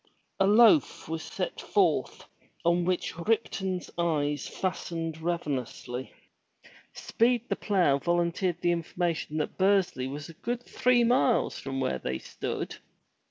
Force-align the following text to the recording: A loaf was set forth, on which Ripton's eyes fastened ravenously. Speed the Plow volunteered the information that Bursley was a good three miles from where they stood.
A 0.39 0.47
loaf 0.47 1.07
was 1.07 1.21
set 1.21 1.61
forth, 1.61 2.25
on 2.65 2.85
which 2.85 3.19
Ripton's 3.19 3.91
eyes 3.99 4.47
fastened 4.47 5.21
ravenously. 5.21 6.11
Speed 6.91 7.47
the 7.49 7.55
Plow 7.55 7.99
volunteered 7.99 8.61
the 8.61 8.71
information 8.71 9.37
that 9.37 9.59
Bursley 9.59 10.07
was 10.07 10.27
a 10.27 10.33
good 10.33 10.63
three 10.63 11.03
miles 11.03 11.59
from 11.59 11.79
where 11.79 11.99
they 11.99 12.17
stood. 12.17 12.77